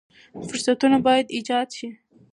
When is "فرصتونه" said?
0.49-0.97